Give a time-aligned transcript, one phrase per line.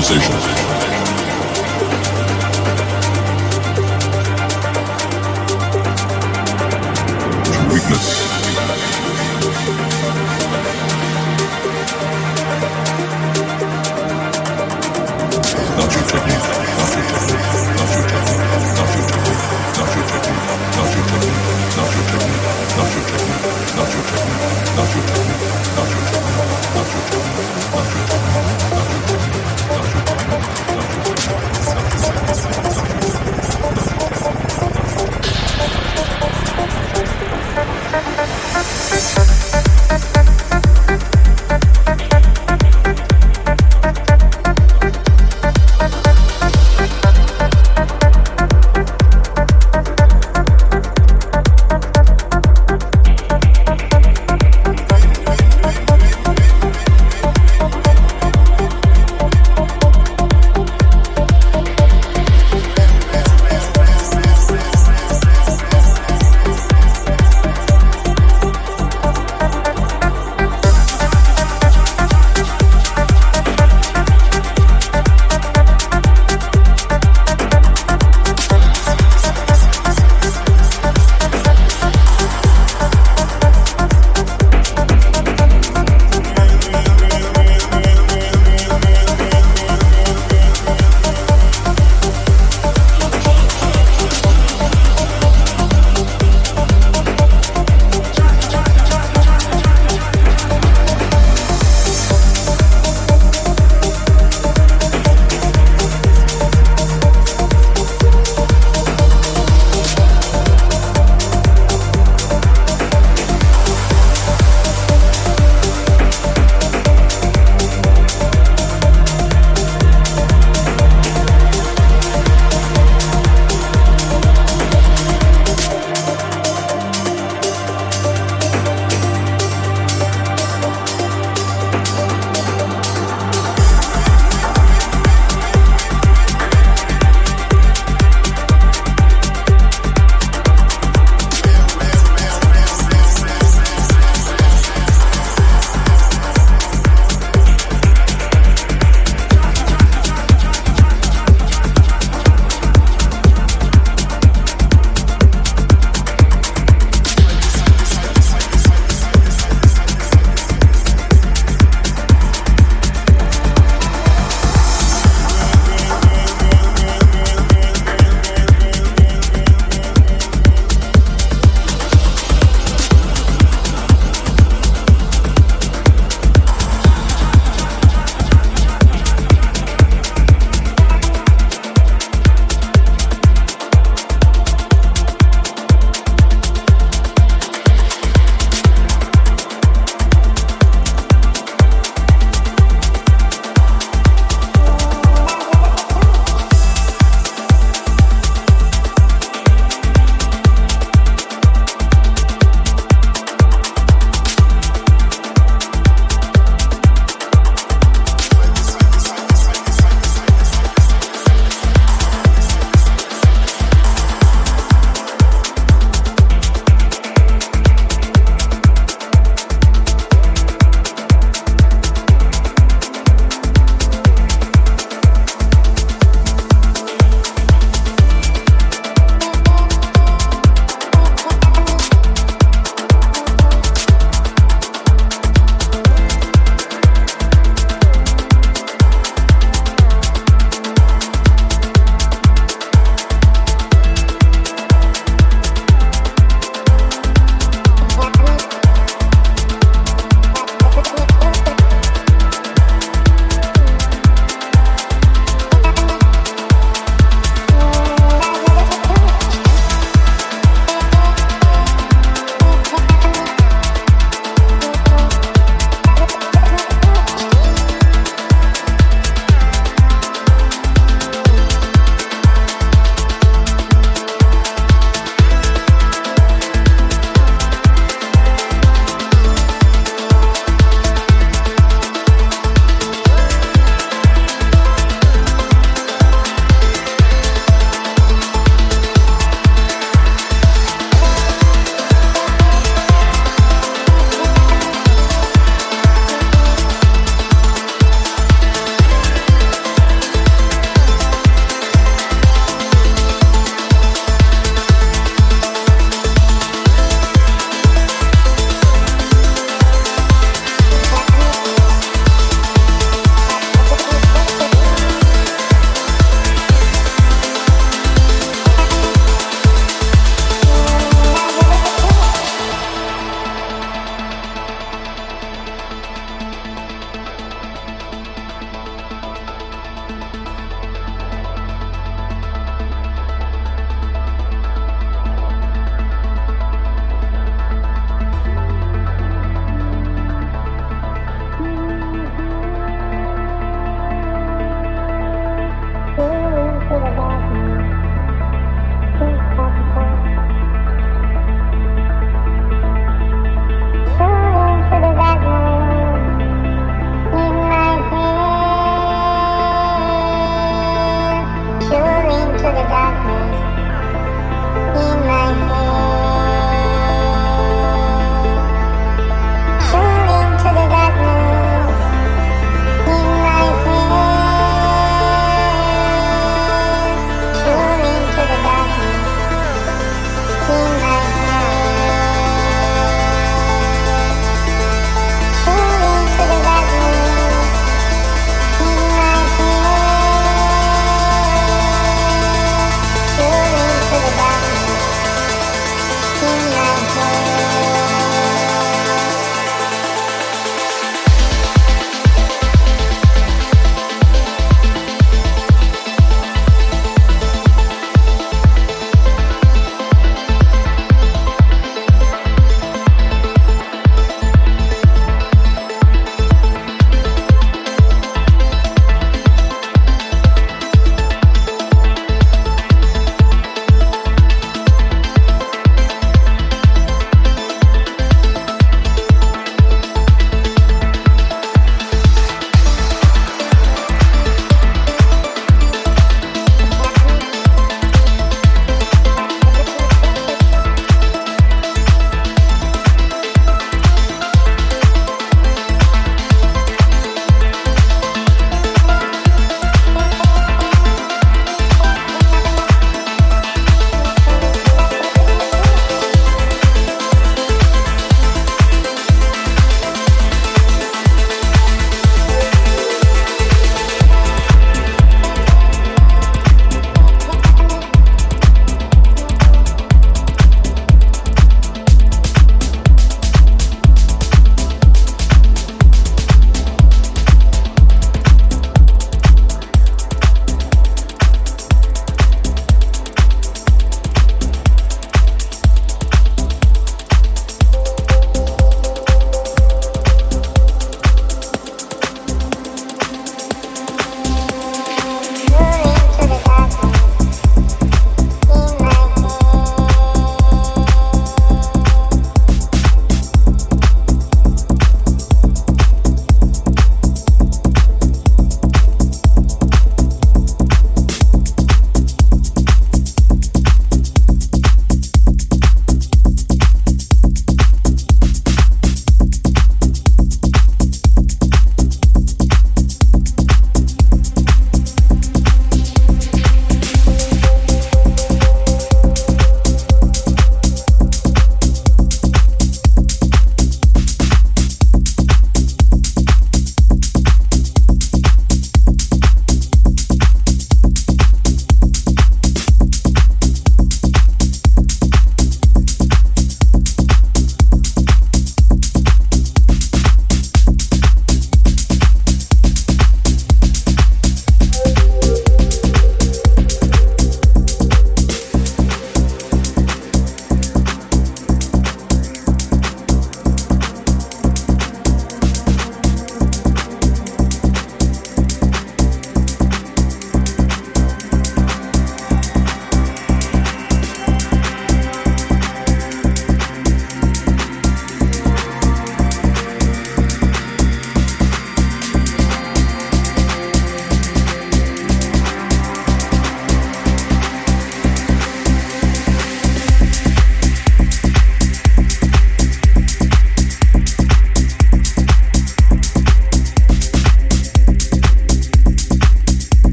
[0.00, 0.77] conversation.